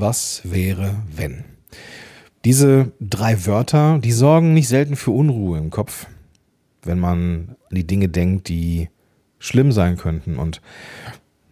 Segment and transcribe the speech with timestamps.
[0.00, 1.42] Was wäre, wenn?
[2.44, 6.06] Diese drei Wörter, die sorgen nicht selten für Unruhe im Kopf,
[6.84, 8.90] wenn man an die Dinge denkt, die
[9.40, 10.38] schlimm sein könnten.
[10.38, 10.62] Und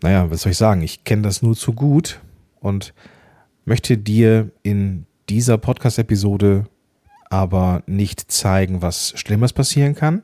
[0.01, 0.83] naja, was soll ich sagen?
[0.83, 2.21] Ich kenne das nur zu gut
[2.61, 2.95] und
[3.65, 6.67] möchte dir in dieser Podcast-Episode
[7.29, 10.23] aber nicht zeigen, was Schlimmes passieren kann,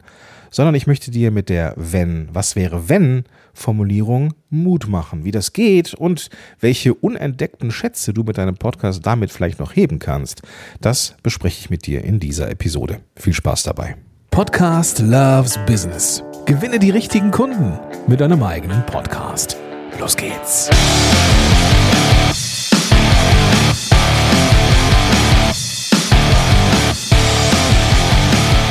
[0.53, 3.25] sondern ich möchte dir mit der Wenn, was wäre wenn
[3.55, 6.29] Formulierung Mut machen, wie das geht und
[6.61, 10.43] welche unentdeckten Schätze du mit deinem Podcast damit vielleicht noch heben kannst.
[10.81, 13.01] Das bespreche ich mit dir in dieser Episode.
[13.17, 13.97] Viel Spaß dabei.
[14.31, 16.23] Podcast Loves Business.
[16.47, 19.57] Gewinne die richtigen Kunden mit deinem eigenen Podcast.
[20.01, 20.71] Los geht's.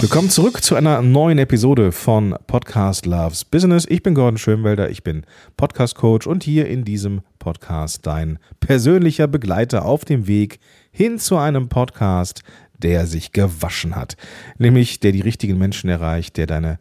[0.01, 3.85] Willkommen zurück zu einer neuen Episode von Podcast Loves Business.
[3.87, 5.27] Ich bin Gordon Schönwelder, ich bin
[5.57, 10.59] Podcast Coach und hier in diesem Podcast dein persönlicher Begleiter auf dem Weg
[10.91, 12.41] hin zu einem Podcast,
[12.79, 14.17] der sich gewaschen hat.
[14.57, 16.79] Nämlich der die richtigen Menschen erreicht, der deine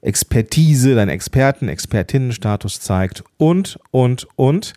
[0.00, 4.72] Expertise, deinen Experten, Expertinnenstatus zeigt und, und, und.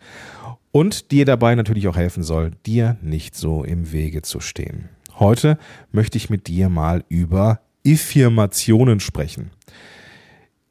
[0.73, 4.89] Und dir dabei natürlich auch helfen soll, dir nicht so im Wege zu stehen.
[5.21, 5.59] Heute
[5.91, 9.51] möchte ich mit dir mal über Affirmationen sprechen.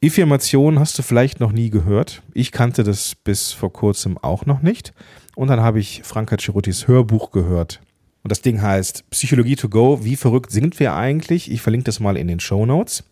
[0.04, 2.24] Affirmation hast du vielleicht noch nie gehört.
[2.34, 4.92] Ich kannte das bis vor kurzem auch noch nicht.
[5.36, 7.80] Und dann habe ich Franka Cerutis Hörbuch gehört.
[8.24, 10.04] Und das Ding heißt Psychologie to go.
[10.04, 11.48] Wie verrückt sind wir eigentlich?
[11.48, 13.04] Ich verlinke das mal in den Show Notes.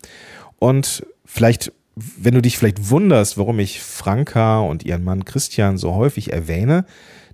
[0.57, 5.95] Und vielleicht, wenn du dich vielleicht wunderst, warum ich Franka und ihren Mann Christian so
[5.95, 6.83] häufig erwähne,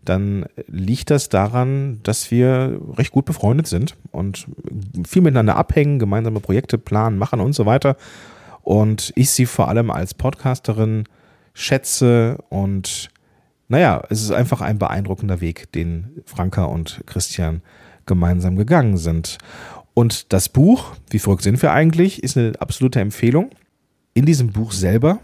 [0.06, 4.48] dann liegt das daran, dass wir recht gut befreundet sind und
[5.08, 7.98] viel miteinander abhängen, gemeinsame Projekte planen, machen und so weiter.
[8.62, 11.06] Und ich sie vor allem als Podcasterin
[11.54, 13.10] schätze und
[13.68, 17.62] naja, es ist einfach ein beeindruckender Weg, den Franka und Christian
[18.06, 19.40] gemeinsam gegangen sind.
[19.96, 23.50] Und das Buch, wie verrückt sind wir eigentlich, ist eine absolute Empfehlung.
[24.14, 25.20] In diesem Buch selber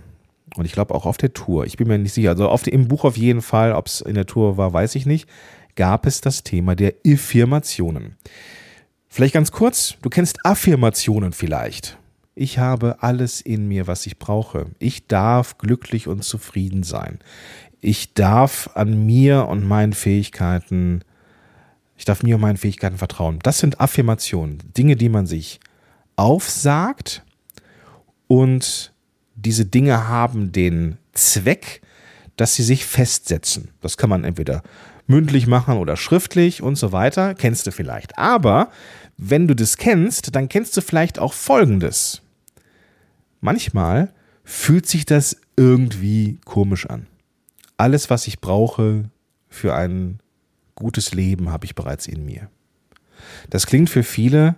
[0.56, 2.88] und ich glaube auch auf der Tour, ich bin mir nicht sicher, also auf im
[2.88, 5.28] Buch auf jeden Fall, ob es in der Tour war, weiß ich nicht,
[5.76, 8.18] gab es das Thema der Affirmationen.
[9.08, 11.98] Vielleicht ganz kurz, du kennst Affirmationen vielleicht.
[12.34, 14.68] Ich habe alles in mir, was ich brauche.
[14.80, 17.20] Ich darf glücklich und zufrieden sein.
[17.82, 21.04] Ich darf an mir und meinen Fähigkeiten,
[21.98, 23.40] ich darf mir und meinen Fähigkeiten vertrauen.
[23.44, 25.60] Das sind Affirmationen, Dinge, die man sich
[26.16, 27.24] aufsagt
[28.28, 28.94] und
[29.42, 31.82] diese Dinge haben den Zweck,
[32.38, 33.70] dass sie sich festsetzen.
[33.82, 34.64] Das kann man entweder
[35.08, 37.36] mündlich machen oder schriftlich und so weiter.
[37.36, 38.18] Kennst du vielleicht.
[38.18, 38.72] Aber
[39.18, 42.22] wenn du das kennst, dann kennst du vielleicht auch Folgendes.
[43.42, 44.14] Manchmal
[44.44, 47.08] fühlt sich das irgendwie komisch an.
[47.78, 49.10] Alles, was ich brauche
[49.50, 50.20] für ein
[50.76, 52.50] gutes Leben, habe ich bereits in mir.
[53.50, 54.56] Das klingt für viele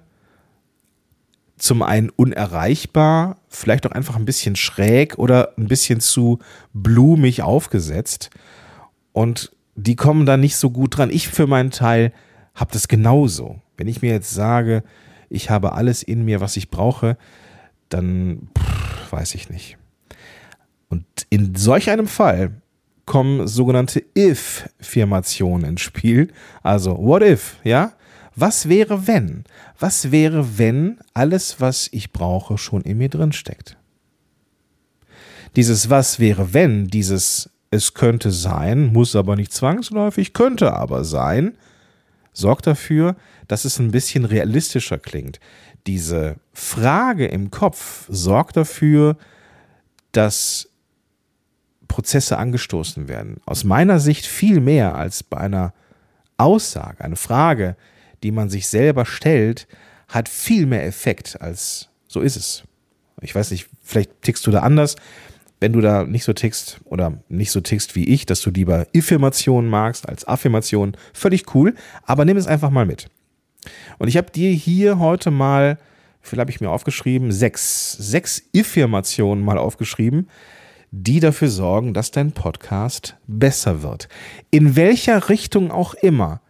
[1.58, 6.40] zum einen unerreichbar, vielleicht auch einfach ein bisschen schräg oder ein bisschen zu
[6.74, 8.30] blumig aufgesetzt.
[9.12, 11.10] Und die kommen da nicht so gut dran.
[11.12, 12.12] Ich für meinen Teil
[12.56, 13.62] habe das genauso.
[13.78, 14.84] Wenn ich mir jetzt sage,
[15.30, 17.18] ich habe alles in mir, was ich brauche,
[17.90, 19.78] dann pff, weiß ich nicht.
[20.90, 22.62] Und in solch einem Fall
[23.06, 26.32] kommen sogenannte If-Firmationen ins Spiel.
[26.62, 27.94] Also, what if, ja?
[28.36, 29.44] Was wäre, wenn?
[29.80, 33.78] Was wäre, wenn alles, was ich brauche, schon in mir drin steckt?
[35.56, 41.58] Dieses Was wäre, wenn, dieses Es könnte sein, muss aber nicht zwangsläufig, könnte aber sein,
[42.32, 43.16] sorgt dafür,
[43.48, 45.40] dass es ein bisschen realistischer klingt.
[45.86, 49.18] Diese Frage im Kopf sorgt dafür,
[50.12, 50.70] dass
[51.88, 53.38] Prozesse angestoßen werden.
[53.46, 55.74] Aus meiner Sicht viel mehr als bei einer
[56.38, 57.76] Aussage, eine Frage,
[58.24, 59.68] die man sich selber stellt,
[60.08, 62.64] hat viel mehr Effekt als so ist es.
[63.22, 64.96] Ich weiß nicht, vielleicht tickst du da anders.
[65.60, 68.86] Wenn du da nicht so tickst oder nicht so tickst wie ich, dass du lieber
[68.96, 71.74] Affirmationen magst als Affirmationen, völlig cool,
[72.04, 73.08] aber nimm es einfach mal mit.
[73.98, 75.80] Und ich habe dir hier heute mal,
[76.22, 80.30] vielleicht habe ich mir aufgeschrieben, sechs, sechs Affirmationen mal aufgeschrieben,
[80.92, 84.10] die dafür sorgen, dass dein Podcast besser wird.
[84.52, 86.42] In welcher Richtung auch immer.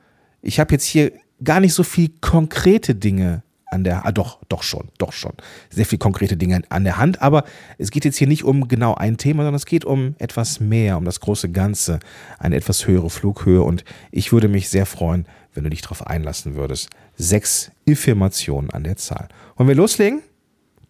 [0.42, 4.62] Ich habe jetzt hier gar nicht so viel konkrete Dinge an der, ah, doch, doch
[4.62, 5.34] schon, doch schon,
[5.72, 7.44] sehr viel konkrete Dinge an der Hand, aber
[7.80, 10.96] es geht jetzt hier nicht um genau ein Thema, sondern es geht um etwas mehr,
[10.98, 12.00] um das große Ganze,
[12.38, 15.26] eine etwas höhere Flughöhe und ich würde mich sehr freuen,
[15.56, 16.90] wenn du dich darauf einlassen würdest.
[17.16, 19.28] Sechs Affirmationen an der Zahl.
[19.56, 20.22] Wollen wir loslegen?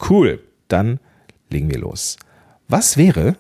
[0.10, 1.00] Cool, dann
[1.50, 2.18] legen wir los.
[2.68, 3.38] Was wäre,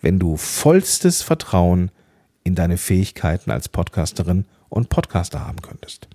[0.00, 1.92] wenn du vollstes Vertrauen
[2.44, 6.08] in deine Fähigkeiten als Podcasterin und Podcaster haben könntest.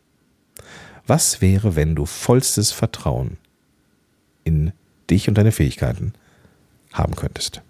[1.07, 3.37] Was wäre, wenn du vollstes Vertrauen
[4.43, 4.73] in
[5.09, 6.13] dich und deine Fähigkeiten
[6.91, 7.61] haben könntest?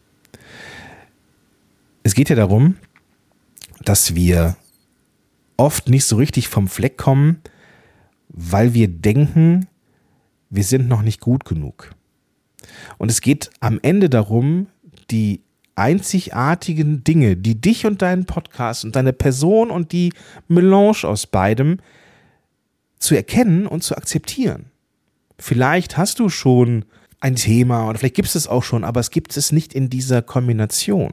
[2.02, 2.78] Es geht ja darum,
[3.84, 4.58] dass wir
[5.56, 7.42] oft nicht so richtig vom Fleck kommen,
[8.30, 9.68] weil wir denken,
[10.50, 11.92] wir sind noch nicht gut genug.
[12.98, 14.68] Und es geht am Ende darum,
[15.12, 15.42] die
[15.76, 20.12] einzigartigen Dinge, die dich und deinen Podcast und deine Person und die
[20.48, 21.78] Melange aus beidem
[23.00, 24.72] zu erkennen und zu akzeptieren.
[25.40, 26.86] Vielleicht hast du schon
[27.20, 29.90] ein Thema oder vielleicht gibt es es auch schon, aber es gibt es nicht in
[29.90, 31.12] dieser Kombination.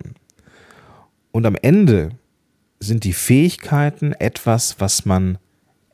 [1.32, 2.10] Und am Ende
[2.80, 5.38] sind die Fähigkeiten etwas, was man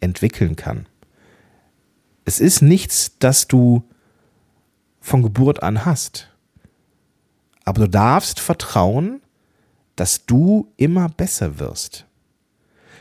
[0.01, 0.87] entwickeln kann.
[2.25, 3.85] Es ist nichts, das du
[5.01, 6.29] von Geburt an hast.
[7.65, 9.21] Aber du darfst vertrauen,
[9.97, 12.07] dass du immer besser wirst.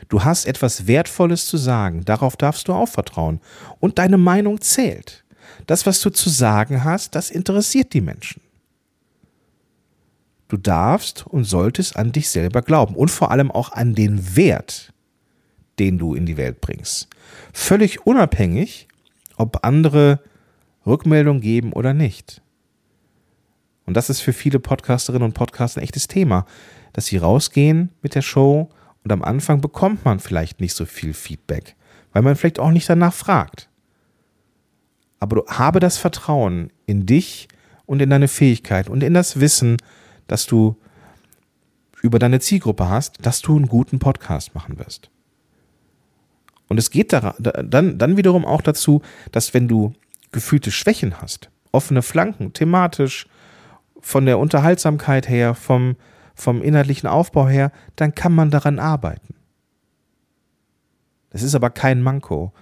[0.08, 3.40] Du hast etwas Wertvolles zu sagen, darauf darfst du auch vertrauen.
[3.78, 5.24] Und deine Meinung zählt.
[5.66, 8.40] Das, was du zu sagen hast, das interessiert die Menschen.
[10.48, 14.92] Du darfst und solltest an dich selber glauben und vor allem auch an den Wert,
[15.78, 17.08] den du in die Welt bringst.
[17.52, 18.88] Völlig unabhängig,
[19.36, 20.20] ob andere
[20.86, 22.42] Rückmeldung geben oder nicht.
[23.86, 26.46] Und das ist für viele Podcasterinnen und Podcaster ein echtes Thema,
[26.92, 28.70] dass sie rausgehen mit der Show
[29.04, 31.74] und am Anfang bekommt man vielleicht nicht so viel Feedback,
[32.12, 33.68] weil man vielleicht auch nicht danach fragt.
[35.18, 37.48] Aber du habe das Vertrauen in dich
[37.86, 39.76] und in deine Fähigkeit und in das Wissen,
[40.26, 40.76] dass du
[42.02, 45.10] über deine Zielgruppe hast, dass du einen guten Podcast machen wirst.
[46.68, 47.34] Und es geht dann,
[47.98, 49.02] dann wiederum auch dazu,
[49.32, 49.92] dass wenn du
[50.30, 53.26] gefühlte Schwächen hast, offene Flanken, thematisch,
[54.00, 55.96] von der Unterhaltsamkeit her, vom,
[56.34, 59.34] vom inhaltlichen Aufbau her, dann kann man daran arbeiten.
[61.30, 62.52] Das ist aber kein Manko,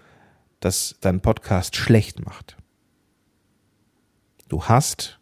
[0.61, 2.56] das dein Podcast schlecht macht.
[4.49, 5.19] Du hast,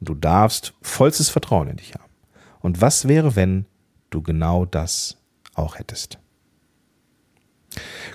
[0.00, 2.12] du darfst vollstes Vertrauen in dich haben.
[2.60, 3.66] Und was wäre, wenn
[4.10, 5.16] du genau das
[5.54, 6.18] auch hättest?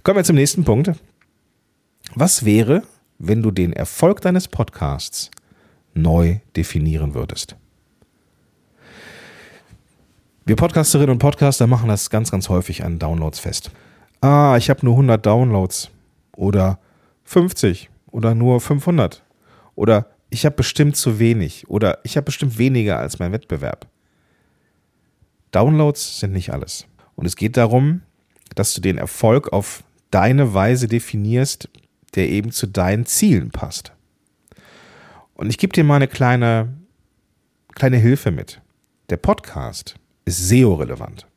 [0.03, 0.91] Kommen wir zum nächsten Punkt.
[2.13, 2.83] Was wäre,
[3.17, 5.31] wenn du den Erfolg deines Podcasts
[5.93, 7.55] neu definieren würdest?
[10.47, 13.71] Wir Podcasterinnen und Podcaster machen das ganz, ganz häufig an Downloads fest.
[14.21, 15.89] Ah, ich habe nur 100 Downloads
[16.38, 16.77] oder
[17.24, 19.24] 50 oder nur 500
[19.74, 23.88] oder ich habe bestimmt zu wenig oder ich habe bestimmt weniger als mein Wettbewerb.
[25.50, 26.86] Downloads sind nicht alles.
[27.15, 28.03] Und es geht darum,
[28.53, 31.69] dass du den Erfolg auf deine Weise definierst,
[32.13, 33.94] der eben zu deinen Zielen passt.
[35.33, 36.71] Und ich gebe dir mal eine kleine,
[37.74, 38.62] kleine Hilfe mit.
[39.09, 39.95] Der Podcast
[40.25, 41.27] ist SEO-relevant.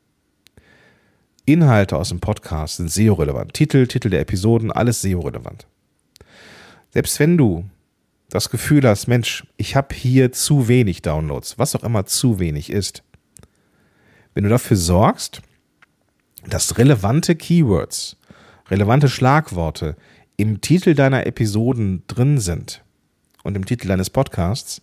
[1.45, 3.53] Inhalte aus dem Podcast sind SEO-relevant.
[3.53, 5.67] Titel, Titel der Episoden, alles SEO-relevant.
[6.91, 7.65] Selbst wenn du
[8.29, 12.69] das Gefühl hast, Mensch, ich habe hier zu wenig Downloads, was auch immer zu wenig
[12.71, 13.03] ist,
[14.33, 15.41] wenn du dafür sorgst,
[16.47, 18.17] dass relevante Keywords,
[18.69, 19.95] relevante Schlagworte
[20.37, 22.83] im Titel deiner Episoden drin sind
[23.43, 24.81] und im Titel deines Podcasts,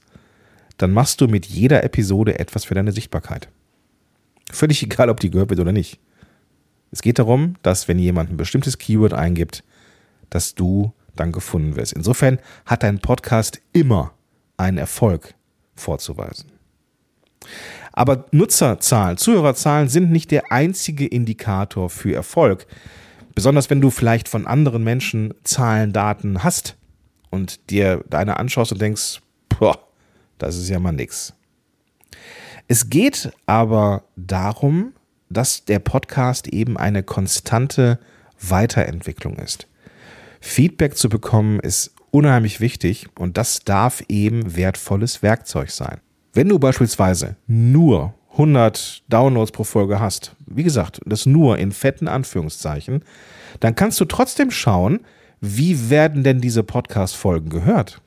[0.77, 3.49] dann machst du mit jeder Episode etwas für deine Sichtbarkeit.
[4.51, 5.99] Völlig egal, ob die gehört wird oder nicht.
[6.91, 9.65] Es geht darum, dass wenn jemand ein bestimmtes Keyword eingibt,
[10.31, 11.93] dass du dann gefunden wirst.
[11.93, 14.13] Insofern hat dein Podcast immer
[14.57, 15.35] einen Erfolg
[15.75, 16.53] vorzuweisen.
[17.93, 22.67] Aber Nutzerzahlen, Zuhörerzahlen sind nicht der einzige Indikator für Erfolg.
[23.35, 26.77] Besonders wenn du vielleicht von anderen Menschen Zahlen, Daten hast
[27.31, 29.79] und dir deine anschaust und denkst, boah,
[30.39, 31.35] das ist ja mal nix.
[32.69, 34.93] Es geht aber darum,
[35.29, 37.99] dass der Podcast eben eine konstante
[38.41, 39.69] Weiterentwicklung ist.
[40.41, 46.01] Feedback zu bekommen ist unheimlich wichtig und das darf eben wertvolles Werkzeug sein.
[46.33, 52.09] Wenn du beispielsweise nur 100 Downloads pro Folge hast, wie gesagt, das nur in fetten
[52.09, 53.03] Anführungszeichen,
[53.61, 55.01] dann kannst du trotzdem schauen,
[55.41, 58.01] wie werden denn diese Podcast-Folgen gehört?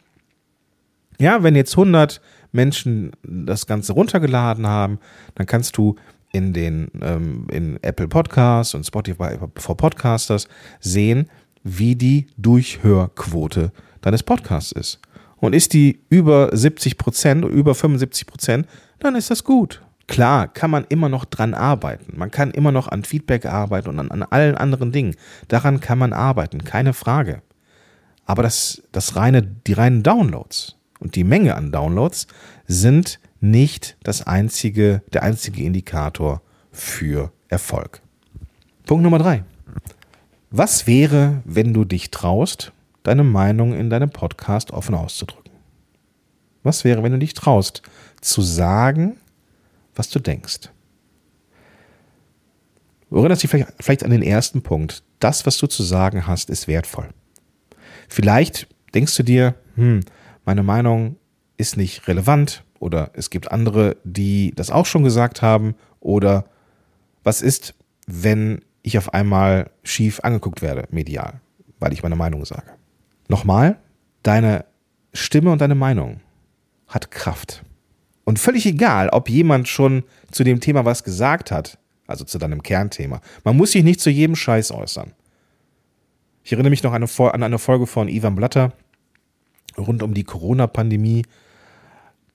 [1.19, 4.99] Ja, wenn jetzt 100 Menschen das Ganze runtergeladen haben,
[5.35, 5.95] dann kannst du
[6.31, 10.47] in den ähm, in Apple Podcasts und Spotify for Podcasters
[10.79, 11.29] sehen,
[11.63, 14.99] wie die Durchhörquote deines Podcasts ist.
[15.37, 18.67] Und ist die über 70 Prozent, über 75 Prozent,
[18.99, 19.81] dann ist das gut.
[20.07, 22.17] Klar, kann man immer noch dran arbeiten.
[22.17, 25.15] Man kann immer noch an Feedback arbeiten und an, an allen anderen Dingen.
[25.47, 27.41] Daran kann man arbeiten, keine Frage.
[28.25, 32.27] Aber das, das reine, die reinen Downloads und die Menge an Downloads
[32.67, 36.41] sind nicht das einzige, der einzige Indikator
[36.71, 38.01] für Erfolg.
[38.85, 39.43] Punkt Nummer drei.
[40.51, 42.71] Was wäre, wenn du dich traust,
[43.03, 45.53] deine Meinung in deinem Podcast offen auszudrücken?
[46.63, 47.81] Was wäre, wenn du dich traust,
[48.21, 49.17] zu sagen,
[49.95, 50.69] was du denkst?
[53.09, 55.03] Du erinnerst dich vielleicht, vielleicht an den ersten Punkt.
[55.19, 57.09] Das, was du zu sagen hast, ist wertvoll.
[58.07, 60.01] Vielleicht denkst du dir, hm,
[60.49, 61.17] meine Meinung
[61.57, 66.45] ist nicht relevant oder es gibt andere, die das auch schon gesagt haben oder
[67.23, 67.75] was ist,
[68.07, 71.39] wenn ich auf einmal schief angeguckt werde, medial,
[71.79, 72.71] weil ich meine Meinung sage.
[73.27, 73.77] Nochmal,
[74.23, 74.65] deine
[75.13, 76.19] Stimme und deine Meinung
[76.87, 77.63] hat Kraft.
[78.23, 81.77] Und völlig egal, ob jemand schon zu dem Thema was gesagt hat,
[82.07, 83.21] also zu deinem Kernthema.
[83.43, 85.13] Man muss sich nicht zu jedem Scheiß äußern.
[86.43, 88.73] Ich erinnere mich noch an eine Folge von Ivan Blatter
[89.79, 91.25] rund um die Corona-Pandemie.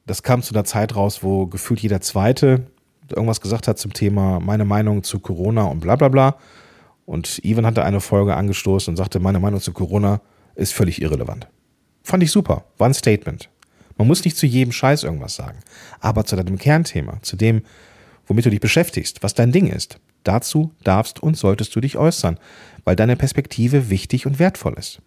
[0.06, 2.66] Das kam zu einer Zeit raus, wo gefühlt jeder Zweite
[3.10, 6.36] irgendwas gesagt hat zum Thema meine Meinung zu Corona und bla bla bla.
[7.06, 10.20] Und Ivan hatte eine Folge angestoßen und sagte, meine Meinung zu Corona
[10.54, 11.48] ist völlig irrelevant.
[12.02, 13.50] Fand ich super, war ein Statement.
[13.96, 15.58] Man muss nicht zu jedem Scheiß irgendwas sagen,
[16.00, 17.62] aber zu deinem Kernthema, zu dem,
[18.26, 22.38] womit du dich beschäftigst, was dein Ding ist, dazu darfst und solltest du dich äußern,
[22.84, 25.00] weil deine Perspektive wichtig und wertvoll ist.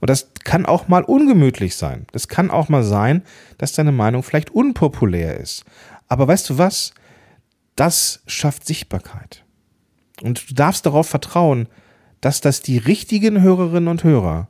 [0.00, 2.06] Und das kann auch mal ungemütlich sein.
[2.12, 3.22] Das kann auch mal sein,
[3.58, 5.64] dass deine Meinung vielleicht unpopulär ist.
[6.08, 6.92] Aber weißt du was?
[7.76, 9.44] Das schafft Sichtbarkeit.
[10.22, 11.68] Und du darfst darauf vertrauen,
[12.20, 14.48] dass das die richtigen Hörerinnen und Hörer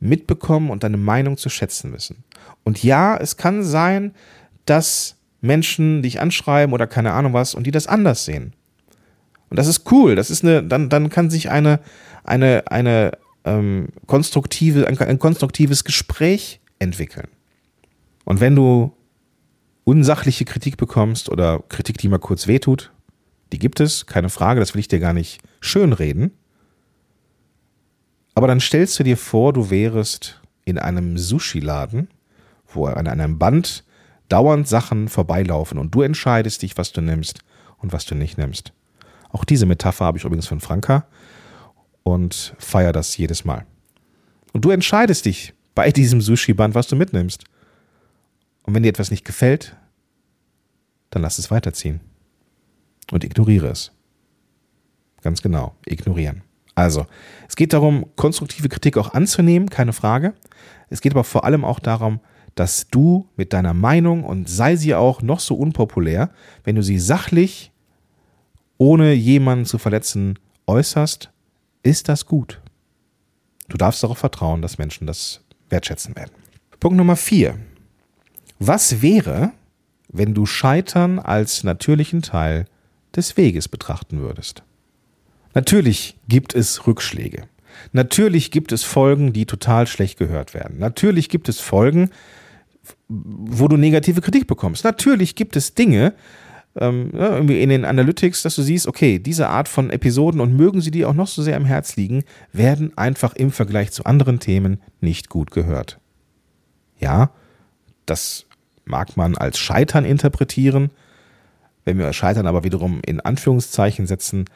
[0.00, 2.24] mitbekommen und deine Meinung zu schätzen wissen.
[2.64, 4.14] Und ja, es kann sein,
[4.66, 8.54] dass Menschen dich anschreiben oder keine Ahnung was und die das anders sehen.
[9.48, 10.16] Und das ist cool.
[10.16, 11.80] Das ist eine, dann, dann kann sich eine,
[12.24, 13.12] eine, eine
[13.44, 17.28] ähm, konstruktive, ein, ein konstruktives Gespräch entwickeln.
[18.24, 18.92] Und wenn du
[19.84, 22.92] unsachliche Kritik bekommst oder Kritik, die mal kurz wehtut,
[23.52, 26.32] die gibt es, keine Frage, das will ich dir gar nicht schönreden.
[28.34, 32.08] Aber dann stellst du dir vor, du wärest in einem Sushi-Laden,
[32.68, 33.84] wo an einem Band
[34.28, 37.40] dauernd Sachen vorbeilaufen und du entscheidest dich, was du nimmst
[37.78, 38.72] und was du nicht nimmst.
[39.28, 41.06] Auch diese Metapher habe ich übrigens von Franka
[42.02, 43.66] und feiere das jedes Mal.
[44.52, 47.44] Und du entscheidest dich bei diesem Sushi-Band, was du mitnimmst.
[48.62, 49.76] Und wenn dir etwas nicht gefällt,
[51.10, 52.00] dann lass es weiterziehen.
[53.10, 53.92] Und ignoriere es.
[55.22, 56.42] Ganz genau, ignorieren.
[56.74, 57.06] Also,
[57.48, 60.34] es geht darum, konstruktive Kritik auch anzunehmen, keine Frage.
[60.88, 62.20] Es geht aber vor allem auch darum,
[62.54, 66.30] dass du mit deiner Meinung und sei sie auch noch so unpopulär,
[66.64, 67.72] wenn du sie sachlich,
[68.78, 71.31] ohne jemanden zu verletzen, äußerst,
[71.82, 72.60] ist das gut.
[73.68, 76.32] Du darfst darauf vertrauen, dass Menschen das wertschätzen werden.
[76.80, 77.58] Punkt Nummer vier.
[78.58, 79.52] Was wäre,
[80.08, 82.66] wenn du Scheitern als natürlichen Teil
[83.16, 84.62] des Weges betrachten würdest?
[85.54, 87.44] Natürlich gibt es Rückschläge.
[87.92, 90.78] Natürlich gibt es Folgen, die total schlecht gehört werden.
[90.78, 92.10] Natürlich gibt es Folgen,
[93.08, 94.84] wo du negative Kritik bekommst.
[94.84, 96.14] Natürlich gibt es Dinge,
[96.76, 100.56] ähm, ja, irgendwie in den Analytics, dass du siehst, okay, diese Art von Episoden und
[100.56, 104.04] mögen sie dir auch noch so sehr am Herz liegen, werden einfach im Vergleich zu
[104.04, 105.98] anderen Themen nicht gut gehört.
[106.98, 107.30] Ja,
[108.06, 108.46] das
[108.84, 110.90] mag man als Scheitern interpretieren.
[111.84, 114.46] Wenn wir Scheitern aber wiederum in Anführungszeichen setzen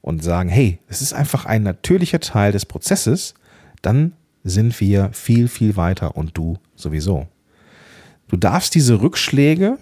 [0.00, 3.34] und sagen, hey, es ist einfach ein natürlicher Teil des Prozesses,
[3.82, 4.12] dann
[4.44, 7.26] sind wir viel, viel weiter und du sowieso.
[8.28, 9.78] Du darfst diese Rückschläge,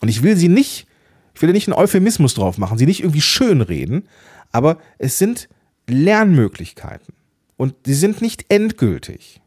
[0.00, 0.86] und ich will sie nicht,
[1.34, 4.08] ich will nicht einen Euphemismus drauf machen, sie nicht irgendwie schön reden,
[4.50, 5.48] aber es sind
[5.88, 7.14] Lernmöglichkeiten.
[7.56, 9.40] Und sie sind nicht endgültig.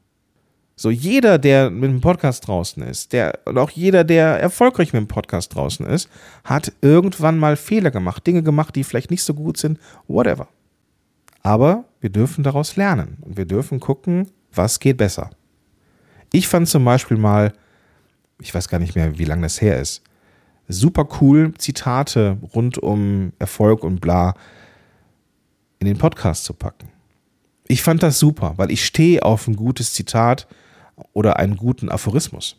[0.78, 5.02] So, jeder, der mit dem Podcast draußen ist, der, und auch jeder, der erfolgreich mit
[5.02, 6.10] dem Podcast draußen ist,
[6.44, 10.48] hat irgendwann mal Fehler gemacht, Dinge gemacht, die vielleicht nicht so gut sind, whatever.
[11.44, 15.30] Aber wir dürfen daraus lernen und wir dürfen gucken, was geht besser.
[16.32, 17.54] Ich fand zum Beispiel mal
[18.40, 20.02] ich weiß gar nicht mehr, wie lange das her ist,
[20.68, 24.34] super cool Zitate rund um Erfolg und bla
[25.80, 26.90] in den Podcast zu packen.
[27.68, 30.48] Ich fand das super, weil ich stehe auf ein gutes Zitat
[31.14, 32.58] oder einen guten Aphorismus.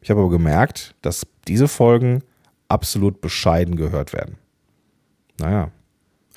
[0.00, 2.22] Ich habe aber gemerkt, dass diese Folgen
[2.68, 4.36] absolut bescheiden gehört werden.
[5.38, 5.70] Naja,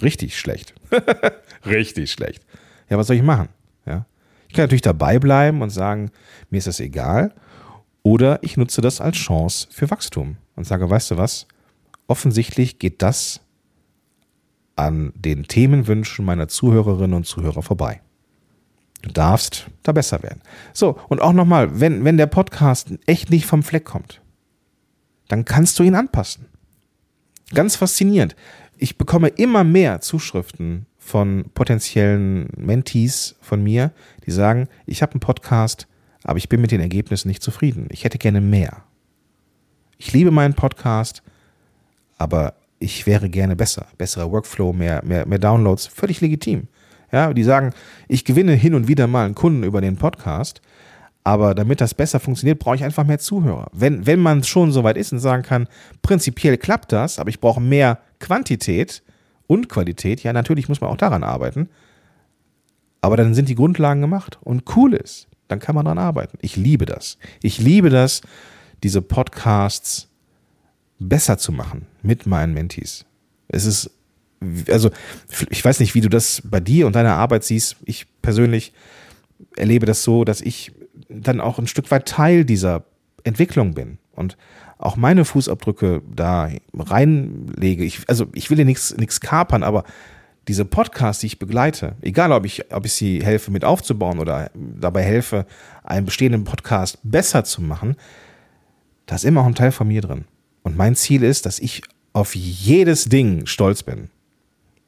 [0.01, 0.73] richtig schlecht.
[1.65, 2.43] richtig schlecht.
[2.89, 3.49] Ja, was soll ich machen?
[3.85, 4.05] Ja.
[4.47, 6.11] Ich kann natürlich dabei bleiben und sagen,
[6.49, 7.33] mir ist das egal.
[8.03, 11.47] Oder ich nutze das als Chance für Wachstum und sage, weißt du was,
[12.07, 13.41] offensichtlich geht das
[14.75, 18.01] an den Themenwünschen meiner Zuhörerinnen und Zuhörer vorbei.
[19.01, 20.41] Du darfst da besser werden.
[20.73, 24.21] So, und auch nochmal, wenn, wenn der Podcast echt nicht vom Fleck kommt,
[25.27, 26.45] dann kannst du ihn anpassen.
[27.53, 28.35] Ganz faszinierend.
[28.77, 33.91] Ich bekomme immer mehr Zuschriften von potenziellen Mentees von mir,
[34.25, 35.87] die sagen, ich habe einen Podcast,
[36.23, 37.87] aber ich bin mit den Ergebnissen nicht zufrieden.
[37.91, 38.83] Ich hätte gerne mehr.
[39.97, 41.23] Ich liebe meinen Podcast,
[42.17, 43.87] aber ich wäre gerne besser.
[43.97, 46.67] Besserer Workflow, mehr, mehr, mehr Downloads, völlig legitim.
[47.11, 47.73] Ja, die sagen,
[48.07, 50.61] ich gewinne hin und wieder mal einen Kunden über den Podcast,
[51.23, 53.67] aber damit das besser funktioniert, brauche ich einfach mehr Zuhörer.
[53.73, 55.67] Wenn, wenn man schon so weit ist und sagen kann,
[56.01, 59.03] prinzipiell klappt das, aber ich brauche mehr Quantität
[59.45, 61.69] und Qualität, ja, natürlich muss man auch daran arbeiten.
[63.01, 66.37] Aber dann sind die Grundlagen gemacht und cool ist, dann kann man daran arbeiten.
[66.41, 67.17] Ich liebe das.
[67.41, 68.21] Ich liebe das,
[68.83, 70.07] diese Podcasts
[70.99, 73.05] besser zu machen mit meinen Mentees.
[73.47, 73.91] Es ist,
[74.69, 74.91] also,
[75.49, 77.75] ich weiß nicht, wie du das bei dir und deiner Arbeit siehst.
[77.85, 78.73] Ich persönlich
[79.57, 80.71] erlebe das so, dass ich
[81.09, 82.85] dann auch ein Stück weit Teil dieser
[83.23, 84.37] Entwicklung bin und
[84.77, 87.83] auch meine Fußabdrücke da reinlege.
[87.83, 89.83] Ich, also ich will dir nichts nichts kapern, aber
[90.47, 94.49] diese Podcasts, die ich begleite, egal ob ich, ob ich sie helfe mit aufzubauen oder
[94.55, 95.45] dabei helfe,
[95.83, 97.95] einen bestehenden Podcast besser zu machen,
[99.05, 100.25] da ist immer auch ein Teil von mir drin.
[100.63, 101.83] Und mein Ziel ist, dass ich
[102.13, 104.09] auf jedes Ding stolz bin.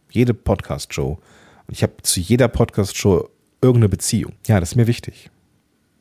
[0.10, 1.20] Jede Podcast-Show.
[1.68, 3.30] Und ich habe zu jeder Podcast-Show
[3.62, 4.34] irgendeine Beziehung.
[4.48, 5.30] Ja, das ist mir wichtig.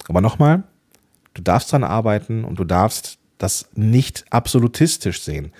[0.08, 0.64] Aber nochmal,
[1.34, 5.52] du darfst dran arbeiten und du darfst das nicht absolutistisch sehen.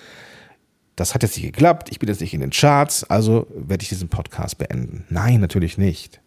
[0.95, 3.89] Das hat jetzt nicht geklappt, ich bin jetzt nicht in den Charts, also werde ich
[3.89, 5.05] diesen Podcast beenden.
[5.09, 6.21] Nein, natürlich nicht.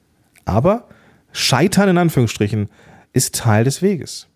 [0.45, 0.89] Aber
[1.33, 2.69] Scheitern in Anführungsstrichen
[3.13, 4.27] ist Teil des Weges.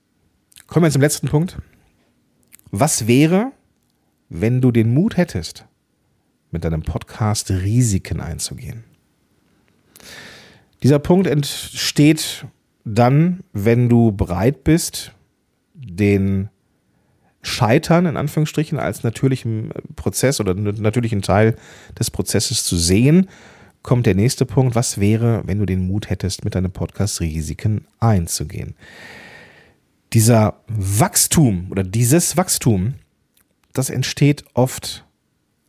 [0.66, 1.58] Kommen wir zum letzten Punkt.
[2.70, 3.52] Was wäre,
[4.28, 5.64] wenn du den Mut hättest,
[6.52, 8.84] mit deinem Podcast Risiken einzugehen?
[10.82, 12.46] Dieser Punkt entsteht
[12.84, 15.12] dann, wenn du bereit bist,
[15.74, 16.48] den
[17.42, 21.56] Scheitern in Anführungsstrichen als natürlichen Prozess oder natürlichen Teil
[21.98, 23.28] des Prozesses zu sehen,
[23.82, 24.74] kommt der nächste Punkt.
[24.74, 28.74] Was wäre, wenn du den Mut hättest, mit deinem Podcast Risiken einzugehen?
[30.12, 32.94] Dieser Wachstum oder dieses Wachstum,
[33.72, 35.04] das entsteht oft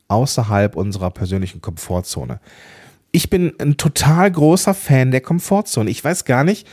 [0.08, 2.40] außerhalb unserer persönlichen Komfortzone.
[3.14, 5.90] Ich bin ein total großer Fan der Komfortzone.
[5.90, 6.68] Ich weiß gar nicht,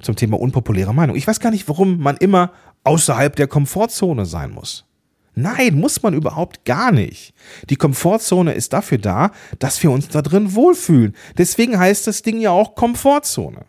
[0.00, 1.16] zum Thema unpopuläre Meinung.
[1.16, 2.52] Ich weiß gar nicht, warum man immer
[2.84, 4.84] außerhalb der Komfortzone sein muss.
[5.34, 7.32] Nein, muss man überhaupt gar nicht.
[7.70, 11.14] Die Komfortzone ist dafür da, dass wir uns da drin wohlfühlen.
[11.36, 13.64] Deswegen heißt das Ding ja auch Komfortzone.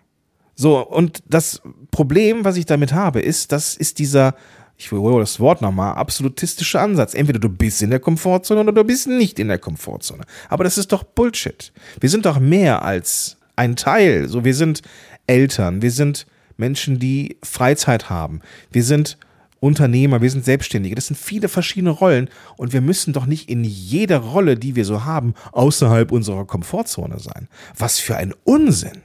[0.56, 4.34] So, und das Problem, was ich damit habe, ist, das ist dieser,
[4.78, 7.14] ich wiederhole das Wort nochmal, absolutistische Ansatz.
[7.14, 10.24] Entweder du bist in der Komfortzone oder du bist nicht in der Komfortzone.
[10.50, 11.72] Aber das ist doch Bullshit.
[12.00, 14.28] Wir sind doch mehr als ein Teil.
[14.28, 14.82] So, wir sind
[15.28, 16.26] Eltern, wir sind
[16.60, 18.42] Menschen, die Freizeit haben,
[18.72, 19.18] wir sind
[19.60, 20.96] Unternehmer, wir sind Selbstständige.
[20.96, 24.86] Das sind viele verschiedene Rollen und wir müssen doch nicht in jeder Rolle, die wir
[24.86, 27.50] so haben, außerhalb unserer Komfortzone sein.
[27.78, 29.02] Was für ein Unsinn.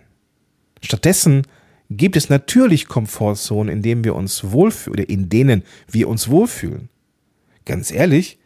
[0.81, 1.43] Stattdessen
[1.91, 6.89] gibt es natürlich Komfortzonen, in denen wir uns wohlfühlen oder in denen wir uns wohlfühlen.
[7.65, 8.39] Ganz ehrlich,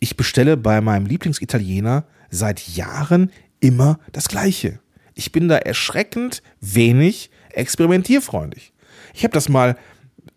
[0.00, 4.78] ich bestelle bei meinem Lieblingsitaliener seit Jahren immer das Gleiche
[5.16, 8.72] ich bin da erschreckend wenig experimentierfreundlich.
[9.14, 9.76] Ich habe das mal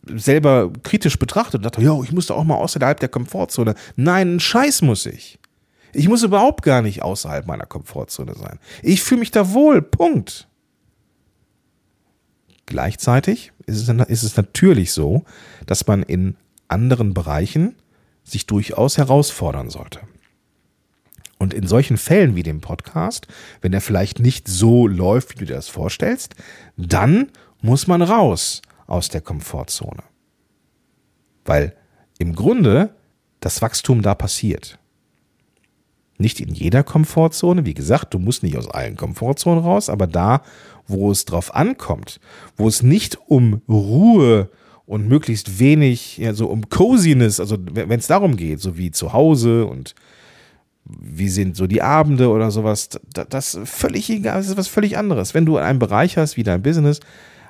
[0.06, 3.76] selber kritisch betrachtet und dachte, ja, ich muss da auch mal außerhalb der Komfortzone.
[3.96, 5.40] Nein, ein Scheiß muss ich.
[5.94, 8.60] Ich muss überhaupt gar nicht außerhalb meiner Komfortzone sein.
[8.84, 9.82] Ich fühle mich da wohl.
[9.82, 10.48] Punkt.
[12.66, 15.24] Gleichzeitig ist es, ist es natürlich so,
[15.66, 17.76] dass man in anderen Bereichen
[18.24, 20.02] sich durchaus herausfordern sollte.
[21.40, 23.28] Und in solchen Fällen wie dem Podcast,
[23.62, 26.36] wenn er vielleicht nicht so läuft, wie du dir das vorstellst,
[26.76, 27.30] dann
[27.62, 30.04] muss man raus aus der Komfortzone.
[31.46, 31.76] Weil
[32.18, 32.94] im Grunde
[33.40, 34.78] das Wachstum da passiert.
[36.18, 40.42] Nicht in jeder Komfortzone, wie gesagt, du musst nicht aus allen Komfortzonen raus, aber da,
[40.86, 42.20] wo es drauf ankommt,
[42.58, 44.50] wo es nicht um Ruhe
[44.86, 49.14] und möglichst wenig, ja, so um Coziness, also wenn es darum geht, so wie zu
[49.14, 49.96] Hause und
[50.86, 54.98] wie sind so die Abende oder sowas, das, das völlig egal, das ist was völlig
[54.98, 55.34] anderes.
[55.34, 57.00] Wenn du einen Bereich hast wie dein Business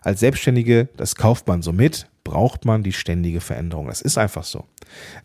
[0.01, 3.87] als Selbstständige, das kauft man so mit, braucht man die ständige Veränderung.
[3.87, 4.65] Das ist einfach so.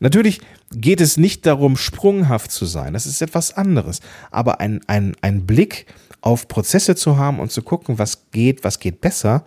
[0.01, 0.41] Natürlich
[0.73, 2.95] geht es nicht darum, sprunghaft zu sein.
[2.95, 4.01] Das ist etwas anderes.
[4.31, 5.87] Aber ein, ein, ein Blick
[6.21, 9.45] auf Prozesse zu haben und zu gucken, was geht, was geht besser,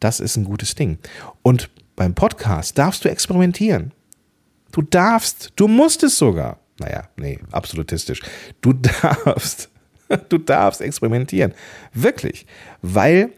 [0.00, 0.98] das ist ein gutes Ding.
[1.42, 3.92] Und beim Podcast darfst du experimentieren.
[4.72, 8.20] Du darfst, du musst es sogar naja, nee, absolutistisch.
[8.60, 9.70] Du darfst,
[10.28, 11.54] du darfst experimentieren.
[11.92, 12.46] Wirklich.
[12.80, 13.32] Weil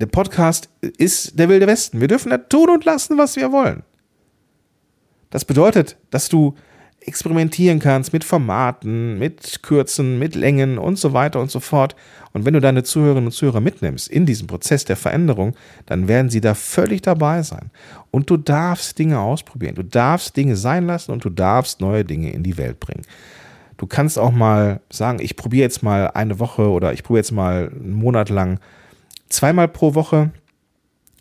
[0.00, 0.68] der Podcast
[0.98, 2.00] ist der Wilde Westen.
[2.00, 3.84] Wir dürfen da tun und lassen, was wir wollen.
[5.30, 6.54] Das bedeutet, dass du
[7.06, 11.94] experimentieren kannst mit Formaten, mit Kürzen, mit Längen und so weiter und so fort.
[12.32, 15.54] Und wenn du deine Zuhörerinnen und Zuhörer mitnimmst in diesem Prozess der Veränderung,
[15.86, 17.70] dann werden sie da völlig dabei sein.
[18.10, 22.32] Und du darfst Dinge ausprobieren, du darfst Dinge sein lassen und du darfst neue Dinge
[22.32, 23.02] in die Welt bringen.
[23.76, 27.32] Du kannst auch mal sagen, ich probiere jetzt mal eine Woche oder ich probiere jetzt
[27.32, 28.60] mal einen Monat lang
[29.28, 30.30] zweimal pro Woche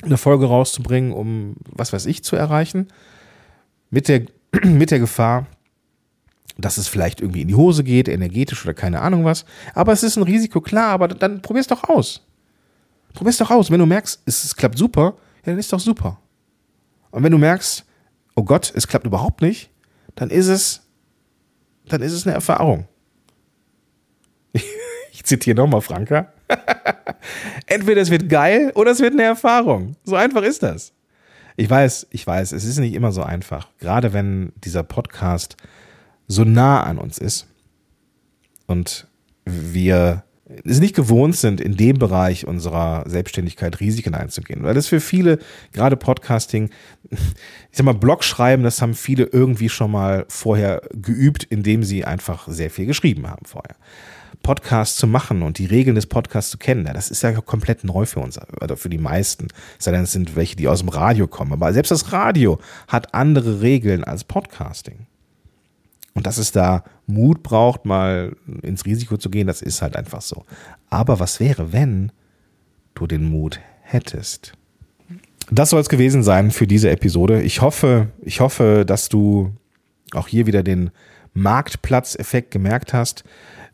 [0.03, 2.87] eine Folge rauszubringen, um was weiß ich zu erreichen.
[3.89, 4.23] Mit der,
[4.63, 5.47] mit der Gefahr,
[6.57, 9.45] dass es vielleicht irgendwie in die Hose geht, energetisch oder keine Ahnung was.
[9.73, 12.25] Aber es ist ein Risiko, klar, aber dann probier's doch aus.
[13.13, 13.71] Probier's doch aus.
[13.71, 16.19] Wenn du merkst, es, es klappt super, ja, dann ist doch super.
[17.11, 17.85] Und wenn du merkst,
[18.35, 19.69] oh Gott, es klappt überhaupt nicht,
[20.15, 20.81] dann ist es,
[21.87, 22.87] dann ist es eine Erfahrung.
[25.15, 26.33] Ich, zitiere nochmal Franka.
[27.67, 29.95] Entweder es wird geil oder es wird eine Erfahrung.
[30.03, 30.91] So einfach ist das.
[31.55, 33.69] Ich weiß, ich weiß, es ist nicht immer so einfach.
[33.79, 35.55] Gerade wenn dieser Podcast
[36.33, 37.47] so nah an uns ist
[38.67, 39.07] und
[39.45, 40.23] wir
[40.65, 44.63] es nicht gewohnt sind, in dem Bereich unserer Selbstständigkeit Risiken einzugehen.
[44.63, 45.39] Weil das für viele,
[45.71, 46.69] gerade Podcasting,
[47.09, 47.19] ich
[47.71, 52.47] sag mal, Blog schreiben, das haben viele irgendwie schon mal vorher geübt, indem sie einfach
[52.47, 53.75] sehr viel geschrieben haben vorher.
[54.43, 58.05] Podcast zu machen und die Regeln des Podcasts zu kennen, das ist ja komplett neu
[58.05, 59.47] für uns, oder für die meisten.
[59.79, 61.53] Sei denn, es sind welche, die aus dem Radio kommen.
[61.53, 65.07] Aber selbst das Radio hat andere Regeln als Podcasting.
[66.13, 70.21] Und dass es da Mut braucht, mal ins Risiko zu gehen, das ist halt einfach
[70.21, 70.45] so.
[70.89, 72.11] Aber was wäre, wenn
[72.93, 74.53] du den Mut hättest?
[75.51, 77.41] Das soll es gewesen sein für diese Episode.
[77.41, 79.53] Ich hoffe, ich hoffe, dass du
[80.13, 80.91] auch hier wieder den
[81.33, 83.23] Marktplatzeffekt gemerkt hast.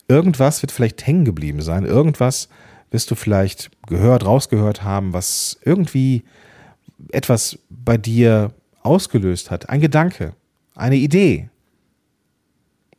[0.08, 1.86] Irgendwas wird vielleicht hängen geblieben sein.
[1.86, 2.50] Irgendwas
[2.90, 6.24] wirst du vielleicht gehört, rausgehört haben, was irgendwie
[7.12, 9.70] etwas bei dir ausgelöst hat.
[9.70, 10.34] Ein Gedanke,
[10.76, 11.50] eine Idee,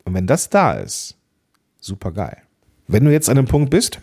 [0.03, 1.17] und wenn das da ist,
[1.79, 2.37] super geil.
[2.87, 3.99] Wenn du jetzt an dem Punkt bist,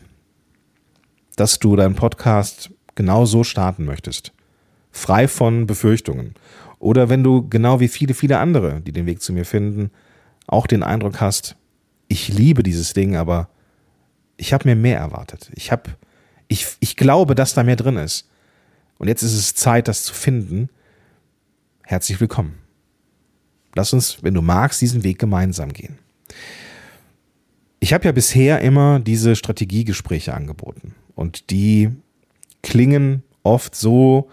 [1.36, 4.32] dass du deinen Podcast genau so starten möchtest,
[4.90, 6.34] frei von Befürchtungen,
[6.78, 9.90] oder wenn du genau wie viele, viele andere, die den Weg zu mir finden,
[10.46, 11.56] auch den Eindruck hast,
[12.08, 13.48] ich liebe dieses Ding, aber
[14.36, 15.50] ich habe mir mehr erwartet.
[15.54, 15.90] Ich habe,
[16.46, 18.28] ich, ich glaube, dass da mehr drin ist.
[18.98, 20.70] Und jetzt ist es Zeit, das zu finden.
[21.82, 22.67] Herzlich willkommen.
[23.74, 25.98] Lass uns, wenn du magst, diesen Weg gemeinsam gehen.
[27.80, 31.90] Ich habe ja bisher immer diese Strategiegespräche angeboten und die
[32.62, 34.28] klingen oft so,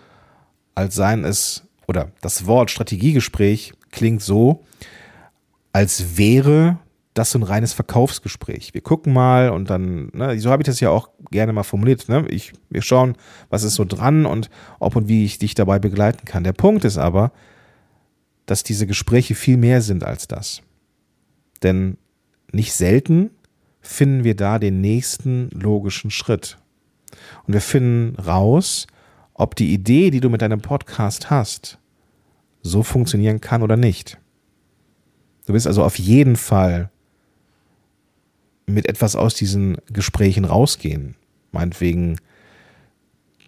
[0.74, 4.64] als seien es, oder das Wort Strategiegespräch klingt so,
[5.72, 6.80] als wäre
[7.16, 8.74] das so ein reines Verkaufsgespräch.
[8.74, 12.10] Wir gucken mal und dann, ne, so habe ich das ja auch gerne mal formuliert.
[12.10, 12.26] Ne?
[12.30, 13.16] Ich, wir schauen,
[13.50, 16.44] was ist so dran und ob und wie ich dich dabei begleiten kann.
[16.44, 17.32] Der Punkt ist aber,
[18.46, 20.62] dass diese Gespräche viel mehr sind als das.
[21.64, 21.98] Denn
[22.52, 23.32] nicht selten
[23.82, 26.58] finden wir da den nächsten logischen Schritt.
[27.46, 28.88] Und wir finden raus,
[29.34, 31.80] ob die Idee, die du mit deinem Podcast hast,
[32.62, 34.18] so funktionieren kann oder nicht.
[35.46, 36.90] Du wirst also auf jeden Fall
[38.66, 41.16] mit etwas aus diesen Gesprächen rausgehen.
[41.52, 42.18] Meinetwegen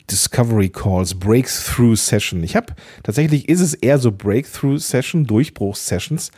[0.10, 2.43] Discovery Calls, Breakthrough Session.
[2.43, 6.32] Ich habe tatsächlich ist es eher so Breakthrough Session, Durchbruchssessions,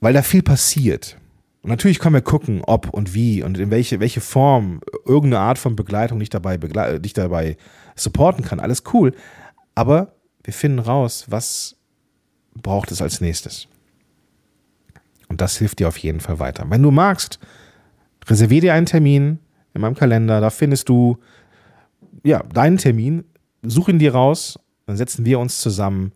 [0.00, 1.16] weil da viel passiert.
[1.62, 5.58] Und natürlich können wir gucken, ob und wie und in welche, welche Form irgendeine Art
[5.58, 7.56] von Begleitung dich dabei, dich dabei
[7.96, 8.60] supporten kann.
[8.60, 9.12] Alles cool.
[9.74, 10.12] Aber
[10.44, 11.76] wir finden raus, was
[12.54, 13.68] braucht es als nächstes.
[15.28, 16.64] Und das hilft dir auf jeden Fall weiter.
[16.68, 17.40] Wenn du magst,
[18.28, 19.40] reservier dir einen Termin
[19.74, 20.40] in meinem Kalender.
[20.40, 21.18] Da findest du
[22.26, 23.24] ja, deinen Termin,
[23.62, 26.12] such ihn dir raus, dann setzen wir uns zusammen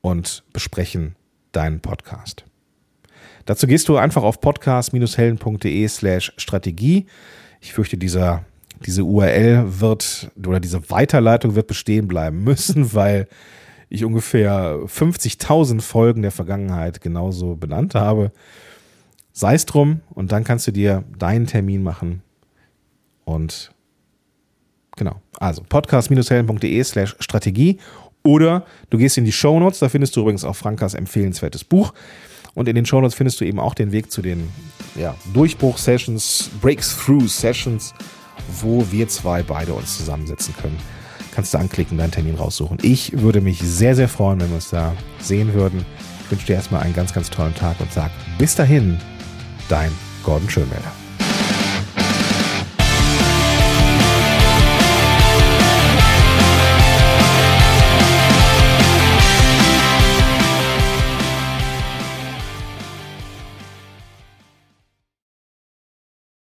[0.00, 1.16] und besprechen
[1.50, 2.44] deinen Podcast.
[3.44, 7.06] Dazu gehst du einfach auf podcast-helden.de slash Strategie.
[7.60, 8.44] Ich fürchte, dieser,
[8.84, 13.26] diese URL wird oder diese Weiterleitung wird bestehen bleiben müssen, weil
[13.88, 18.30] ich ungefähr 50.000 Folgen der Vergangenheit genauso benannt habe.
[19.32, 22.22] Sei es drum und dann kannst du dir deinen Termin machen
[23.24, 23.72] und
[24.96, 25.20] Genau.
[25.38, 27.78] Also podcast-helden.de slash Strategie
[28.22, 31.92] oder du gehst in die Shownotes, da findest du übrigens auch Frankas empfehlenswertes Buch.
[32.54, 34.48] Und in den Shownotes findest du eben auch den Weg zu den
[34.98, 37.94] ja, Durchbruch-Sessions, Breakthrough-Sessions,
[38.60, 40.78] wo wir zwei beide uns zusammensetzen können.
[41.34, 42.78] Kannst du anklicken, deinen Termin raussuchen.
[42.80, 45.84] Ich würde mich sehr, sehr freuen, wenn wir uns da sehen würden.
[46.24, 48.98] Ich wünsche dir erstmal einen ganz, ganz tollen Tag und sag bis dahin,
[49.68, 49.92] dein
[50.24, 51.05] Gordon Schönmelder.